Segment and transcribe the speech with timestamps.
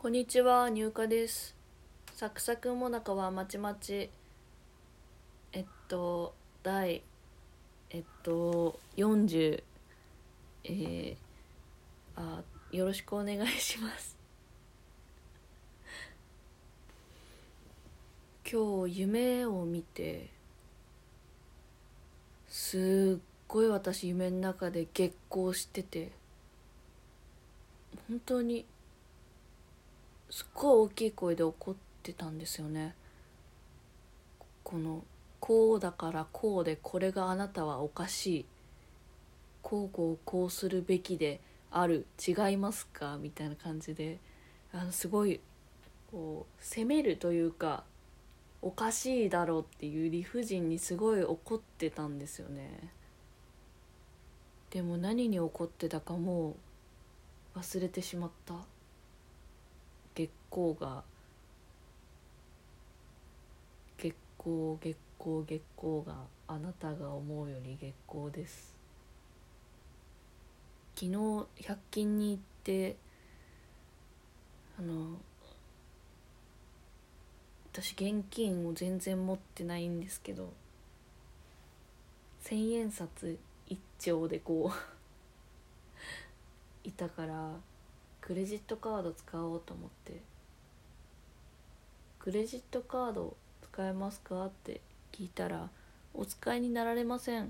[0.00, 1.54] こんにちは、入荷です。
[2.14, 4.08] サクサクもなかはまちまち。
[5.52, 7.02] えっと、第、
[7.90, 9.62] えっと、40、
[10.64, 11.16] えー、
[12.16, 12.42] あ、
[12.72, 14.16] よろしくお願いします。
[18.50, 20.30] 今日夢を見て、
[22.48, 26.10] すっごい私夢の中で激高してて、
[28.08, 28.64] 本当に
[30.30, 32.94] すっごい大きい声で怒ってたんですよね。
[34.62, 35.04] この
[35.40, 38.46] こうだからこうでこれがあなたはおかしい。
[39.62, 42.06] こうこうこうするべきである。
[42.26, 43.18] 違いますか？
[43.20, 44.18] みたいな感じで。
[44.72, 45.40] あのすごい
[46.12, 47.82] こう責めるというか
[48.62, 52.92] おかしいだろうっていう理不尽にすごい怒ってたんですよね。
[54.70, 56.54] でも何に怒ってたかも
[57.56, 58.54] う忘れてしまった。
[60.50, 61.04] 光が
[63.96, 68.74] 月光月光月光があなたが思うより月光です。
[70.96, 71.16] 昨日
[71.62, 72.96] 100均に行って
[74.78, 75.16] あの
[77.72, 80.52] 私現金を全然持ってないんですけど
[82.40, 84.78] 千円札一丁でこう
[86.88, 87.54] いたから
[88.20, 90.20] クレジットカード使おうと思って
[92.20, 94.80] 「クレジットカード使えますか?」って
[95.12, 95.70] 聞いたら
[96.14, 97.48] 「お使いになられません」っ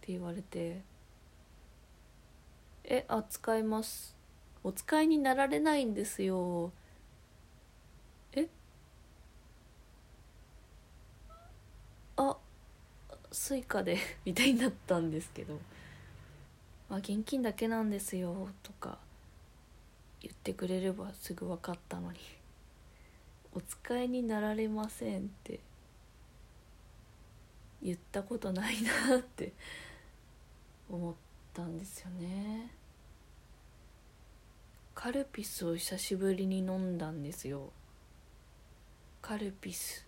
[0.00, 0.82] て言われて
[2.84, 4.16] 「えあ使います」
[4.64, 6.72] 「お使いになられないんですよ」
[8.32, 8.48] え？
[12.16, 12.36] あ
[13.32, 15.58] スイカで みたいになったんですけど。
[16.88, 18.98] ま「あ現金だけなんですよ」とか
[20.20, 22.18] 言ってくれればすぐ分かったのに
[23.56, 25.60] 「お使いになられません」って
[27.82, 29.54] 言ったことないなって
[30.90, 31.14] 思っ
[31.54, 32.70] たんですよね。
[34.94, 37.72] カルピスを久しぶりに飲んだんですよ。
[39.22, 40.06] カルピス。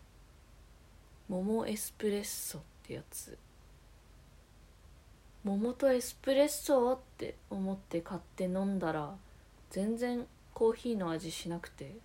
[1.29, 3.39] 桃エスプレッソってやつ。
[5.45, 9.17] 桃とエスプレッソって思って買って飲んだら
[9.71, 11.97] 全然コーヒーの味しなくて。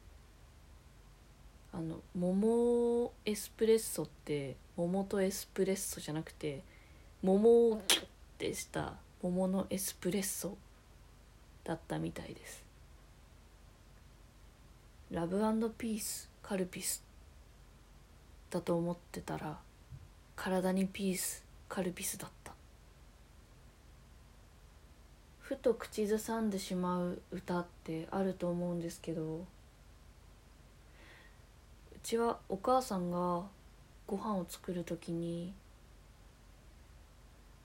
[1.75, 6.61] あの桃エスプレッソって桃とエスプレッソじゃなくて
[7.23, 8.05] 桃をキュッ
[8.37, 10.55] てした桃のエスプレッソ
[11.63, 12.63] だったみたいです。
[15.09, 15.39] ラブ
[15.77, 17.03] ピースカルピス
[18.51, 19.57] だと思ってたら
[20.35, 22.53] 体にピースカルピスだった。
[25.39, 29.45] ふと口ずさんでしまう歌ってあると思うんですけど
[32.03, 33.43] ちはお母さんが
[34.07, 35.53] ご飯を作る時に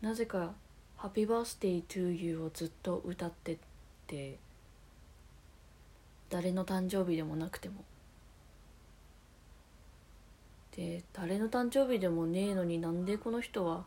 [0.01, 0.55] なぜか
[0.97, 3.59] 「ハッピーバースデートゥーユー」をずっと歌って
[4.07, 4.39] て
[6.31, 7.85] 誰の誕生日でもなくても。
[10.77, 13.85] で誰の誕生日でもねえのになんでこの人は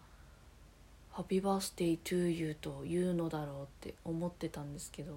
[1.13, 5.16] 「ハッピーバースデートゥーユー」と言うのだろうって思ってたんですけどい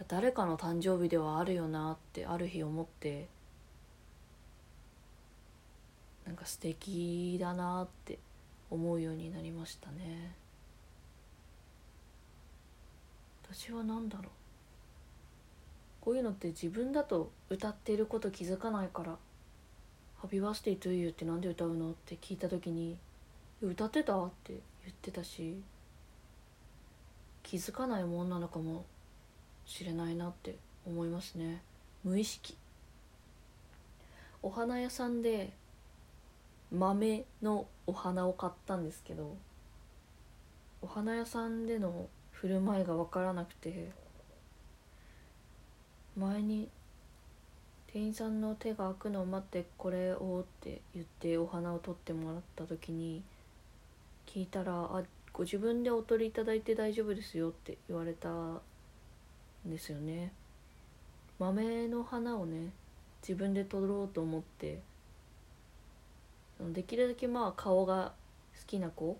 [0.00, 3.28] や誰かの誕生日ではあるよなってある日思って
[6.26, 8.18] なんか素敵だなって
[8.70, 10.34] 思うようになりましたね
[13.50, 14.26] 私は何だろう
[16.00, 19.16] こういうのって自分だと歌っていること気づかないから
[20.18, 22.96] 「ハッピーバースデートゥーユーってなんで歌うの?」って聞いた時に
[23.60, 25.62] 「歌ってた?」って言ってたし
[27.42, 28.84] 気づかないもんなのかも
[29.66, 30.56] しれないなって
[30.86, 31.62] 思いますね
[32.04, 32.56] 無意識
[34.42, 35.52] お花屋さんで
[36.72, 39.36] 豆のお花を買ったんですけど
[40.82, 43.90] お花屋さんでの振る舞いが分からなくて
[46.16, 46.68] 前に
[47.92, 53.22] 店員さんの手が開くのを待ってこれをって言ってお花を取ってもらった時に
[54.26, 55.02] 聞いたら「あ
[55.32, 58.60] ご自分でお取りいただいて大丈夫ですよ」って言われたん
[59.66, 60.32] ですよね。
[61.40, 62.70] 豆の花をね
[63.22, 64.80] 自分で取ろうと思って
[66.72, 68.12] できるだけまあ顔が
[68.58, 69.18] 好きな子。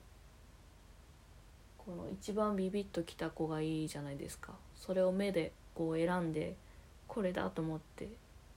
[1.79, 4.53] この一番ビビッときた子がいいじゃないですか。
[4.75, 6.57] それを目でこう選んで
[7.09, 8.09] これだと思って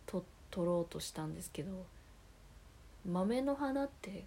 [0.06, 1.86] と取ろうとしたんですけど
[3.10, 4.26] 豆の花って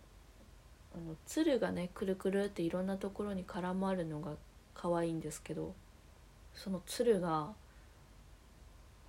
[0.94, 4.32] あのつるがねくるくるっていろんなところに絡まるのが
[4.74, 5.74] 可愛いんですけど
[6.54, 7.52] そのつるが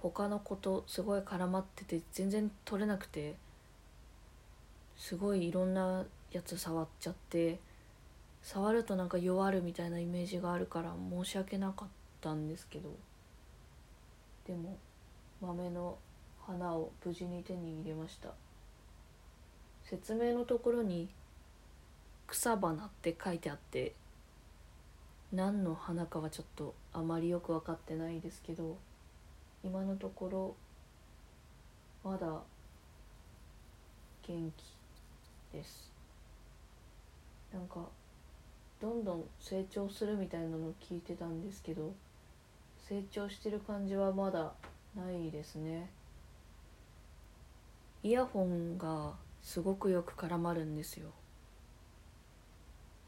[0.02, 3.36] 他の子とすごい絡まってて全然取れなくて
[4.98, 7.60] すごいいろんなやつ触っちゃって
[8.42, 11.88] 触るとなんか弱るみたいなイメージがあるから申し訳なかっ
[12.22, 12.90] たんですけど
[14.46, 14.78] でも
[15.42, 15.98] 豆の
[16.46, 18.30] 花を無事に手に入れました。
[19.90, 21.08] 説明のところに
[22.28, 23.96] 「草花」って書いてあって
[25.32, 28.78] 何の花かはちょっとあまりよく分かってないですけど
[29.64, 30.56] 今のところ
[32.04, 32.42] まだ
[34.24, 34.77] 元気
[35.54, 35.92] です。
[37.54, 37.88] なんか
[38.80, 41.94] どんどん成長するみたいなのを聞いてたんですけど
[42.88, 44.54] 成長してる感じはまだ
[44.96, 45.90] ないですね。
[48.04, 51.10] イヤホンがすごくよく絡まるんですよ。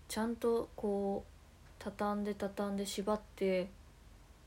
[0.08, 1.32] ちゃんとこう
[1.78, 3.70] 畳んで畳んで縛って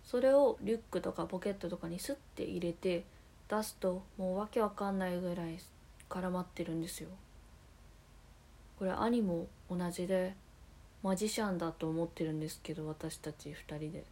[0.05, 3.05] それをリュックとかポケットとかにスッて入れて
[3.49, 5.59] 出すともうわけわかんないぐらい
[6.11, 7.09] 絡まってるんですよ。
[8.79, 10.35] これ兄も同じで
[11.03, 14.05] マジシャンだと思ってるんですけど私たち2人で。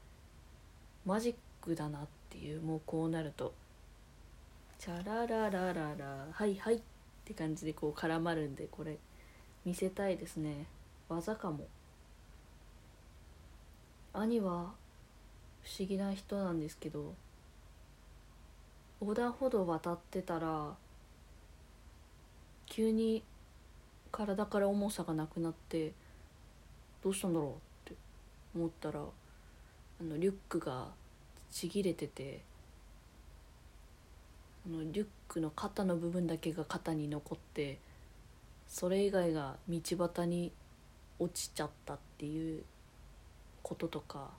[1.07, 3.55] マジックだなっていうもうこうなると。
[4.79, 6.81] チャラララララはいはいっ
[7.25, 8.99] て感じでこう絡まるんでこれ。
[9.65, 10.67] 見せたいですね。
[11.09, 11.67] 技かも。
[14.13, 14.73] 兄は
[15.63, 17.15] 不思議な人なんですけど
[19.01, 20.75] 横断歩道渡ってたら
[22.67, 23.23] 急に
[24.11, 25.93] 体から重さがなくなって
[27.03, 27.99] どうしたんだろうって
[28.55, 30.89] 思ったらあのリュックが
[31.51, 32.41] ちぎれてて
[34.67, 37.79] あのリュックの肩の部分だけが肩に残って
[38.69, 39.81] それ以外が道
[40.15, 40.53] 端に
[41.19, 42.63] 落ちちゃったっていう
[43.63, 44.31] こととか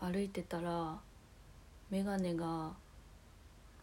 [0.00, 0.98] 歩いてたら
[1.90, 2.72] 眼鏡が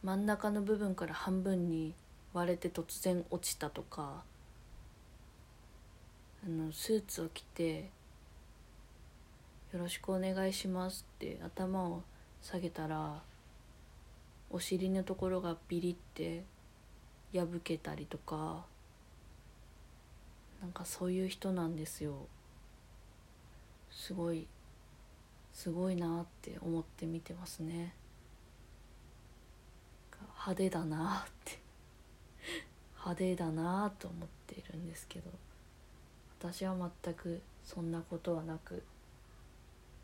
[0.03, 1.93] 真ん中の部分から半分に
[2.33, 4.23] 割れて突然落ちたとか
[6.45, 7.89] あのスーツを着て
[9.73, 12.03] 「よろしくお願いします」って頭を
[12.43, 13.23] 下げたら
[14.51, 16.43] お尻のところがビリって
[17.33, 18.63] 破けたりとか
[20.61, 22.27] なんかそういう人なんですよ。
[23.89, 24.45] すごい
[25.51, 27.95] すごいなって思って見てますね。
[30.11, 31.59] 派手だなって
[32.93, 35.44] 派手だなと思っているんですけど。
[36.39, 38.83] 私は全くそんなことはなく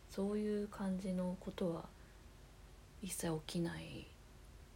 [0.10, 1.86] そういう感じのことは
[3.01, 4.06] 一切起きない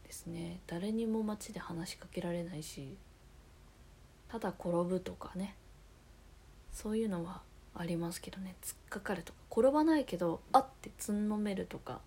[0.06, 0.60] ですね。
[0.68, 2.96] 誰にも街で話しかけられないし
[4.30, 5.56] ただ転ぶとかね。
[6.72, 7.42] そういうのは
[7.75, 8.56] ありますけどね。
[8.62, 9.40] 突っかかるとか。
[9.51, 12.00] 転ばないけどあってつんのめるとか。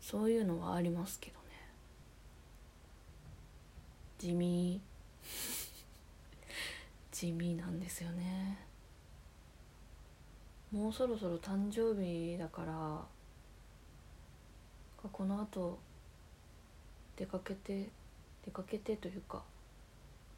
[0.00, 1.44] そういうのはありますけどね。
[4.18, 4.80] 地味。
[7.18, 8.58] 地味なんですよね。
[10.70, 13.02] もうそろそろ誕生日だから
[15.10, 15.78] このあと
[17.16, 17.88] 出かけて
[18.44, 19.42] 出かけてというか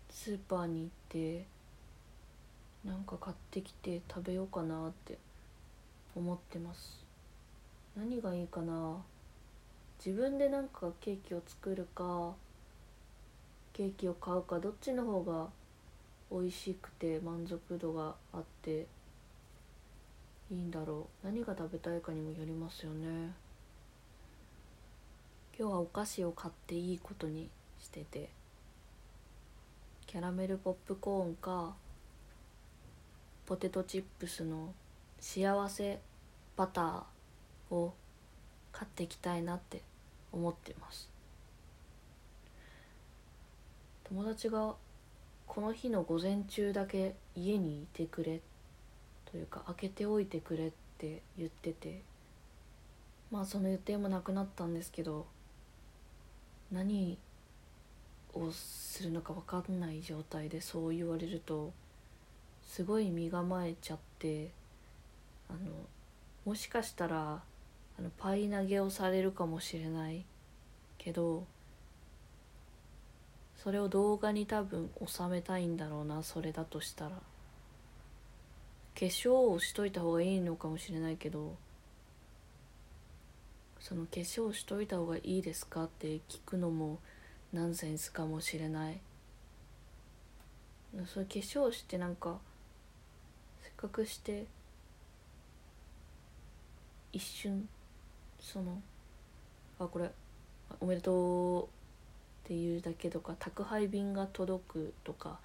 [0.08, 1.46] スーパーに行って
[2.84, 5.18] なんか買ってきて食べようかなって
[6.14, 7.04] 思ってます。
[7.96, 8.98] 何がいいかな？
[9.98, 12.34] 自分でなんかケーキを作るか
[13.72, 15.48] ケーキを買うかどっちの方が
[16.30, 18.86] 美味しくて満足度があって
[20.50, 21.26] いいんだろう。
[21.26, 23.32] 何が食べたいかにもよりますよね。
[25.58, 28.28] 今日はお菓子を買っていいことにしてて
[30.06, 31.74] キャラメルポップコーンか
[33.44, 34.72] ポテトチップスの
[35.18, 35.98] 幸せ
[36.56, 37.92] バターを
[38.70, 39.82] 買っていきたいなって
[40.32, 41.10] 思ってます。
[44.04, 44.76] 友達が
[45.48, 48.40] この日の午前中だけ家にいてくれ
[49.24, 52.02] というか開けておいてくれって言ってて
[53.32, 55.26] まあその予定もなくなったんですけど
[56.70, 57.18] 何
[58.34, 61.72] をするのか分かんない状態でそう言われると
[62.62, 64.50] すごい身構えちゃって
[65.48, 65.58] あの
[66.44, 67.40] もしかしたら
[67.98, 70.24] あのパイ投げをされるかもしれない
[70.98, 71.44] けど
[73.62, 77.10] それを動画に多分収めたいんだろうなそれだとしたら。
[78.98, 81.54] 化粧をしといた方がいいのかもしれないけど
[83.78, 86.98] その化粧しといた方がいいですかって聞くのも
[87.52, 88.98] ナンセンスかもしれない。
[91.06, 92.38] それ化粧してなんか
[93.62, 94.46] せっかくして
[97.12, 97.68] 一瞬
[98.40, 98.82] その
[99.78, 100.10] あこれ
[100.80, 101.77] おめでとう。
[102.48, 105.38] っていうだけとか宅配便が届くとか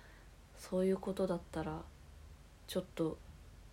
[0.57, 1.81] そういうことだったら
[2.65, 3.17] ちょっと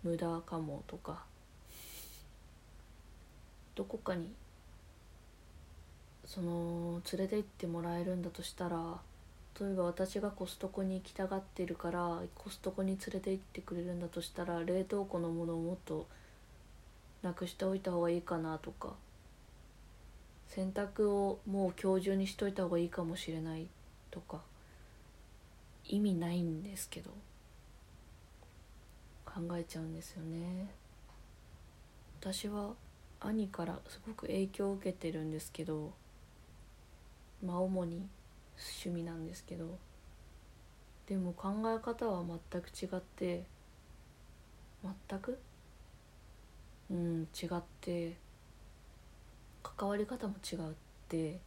[0.03, 1.23] 無駄かもとか
[3.73, 4.27] どこかに
[6.25, 8.97] その連れて行ってもらえるんだとしたら
[9.61, 16.05] 例えば私がコストコに行きたがってるからコストコに連れて行ってくれるんだとしたら冷凍庫のものをもっと
[17.23, 18.95] なくしておいた方がいいかなとか
[20.53, 23.67] 洗濯をもう今日中にしといた方がいいかもしれない
[24.11, 24.41] とか
[25.85, 27.09] 意味ないんですけど
[29.25, 30.69] 考えちゃうんですよね。
[32.19, 32.71] 私は
[33.21, 35.93] 兄からすごく影響を受けてるんですけど
[37.45, 38.05] まあ主に
[38.83, 39.77] 趣味なんですけど
[41.07, 43.45] でも考え方は全く違って
[44.83, 45.39] 全く？
[46.89, 48.17] うん違って
[49.81, 50.63] 関わり方も違うっ
[51.09, 51.39] て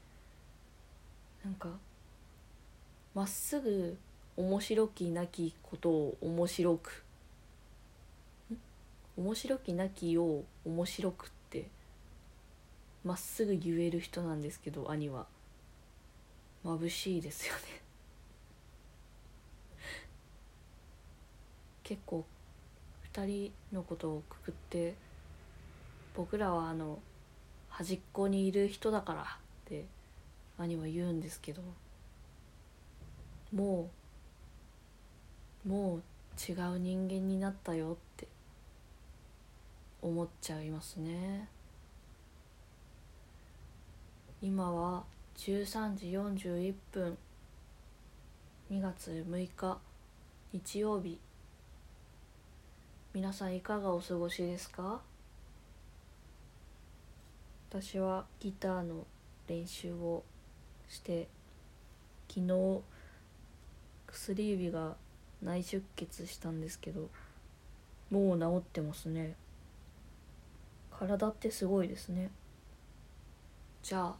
[1.44, 1.68] なんか
[3.14, 3.96] まっすぐ
[4.36, 7.04] 面白きなきことを面白く
[9.16, 11.68] 面白きなきを面白くって
[13.04, 15.26] まっすぐ言える人なんですけど兄は。
[16.64, 17.60] 眩しいですよね。
[21.84, 22.24] 結構
[23.12, 24.96] 2人のことをくくって
[26.16, 26.98] 僕らはあの
[27.76, 29.24] 端っこにいる人だからっ
[29.64, 29.84] て
[30.58, 31.60] 兄は言うんですけど
[33.52, 33.90] も
[35.66, 35.98] うもう
[36.40, 38.28] 違う人間になったよって
[40.02, 41.48] 思っちゃいますね。
[44.40, 45.02] 今は
[45.36, 47.18] 13時41分
[48.70, 49.78] 2月6日
[50.52, 51.18] 日曜日。
[53.14, 55.00] 皆さんいかがお過ごしですか？
[57.76, 59.04] 私はギターの
[59.48, 60.22] 練習を
[60.88, 61.26] して
[62.28, 62.82] 昨日
[64.06, 64.94] 薬指が
[65.42, 67.08] 内出血したんですけど
[68.12, 69.34] もう治ってますね。
[70.96, 72.30] 体ってすごいですね。
[73.82, 74.14] じゃあ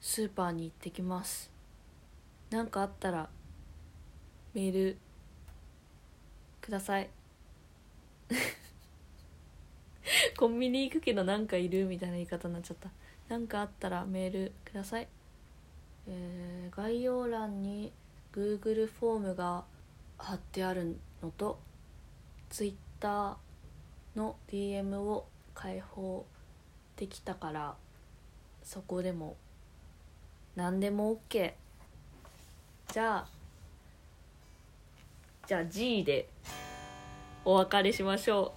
[0.00, 1.52] スーパーに行ってきます。
[2.50, 3.28] 何かあったら
[4.54, 4.96] メール
[6.60, 7.08] ください。
[10.38, 12.90] コンビニ行くけどなんかいるみたいな言い方になっちゃった。
[13.28, 15.08] 何かあったらメールください。
[16.06, 17.92] えー、概要欄に
[18.32, 19.64] Google フォームが
[20.16, 21.58] 貼ってあるのと
[22.50, 23.36] Twitter
[24.14, 26.24] の DM を開放
[26.94, 27.74] できたから
[28.62, 29.36] そこでも
[30.54, 31.52] 何でも OK
[32.92, 33.28] じゃあ
[35.48, 36.28] じゃあ G で
[37.44, 38.52] お別れしましょ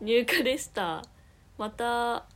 [0.00, 0.04] う。
[0.04, 1.02] 入荷でした。
[1.58, 2.26] また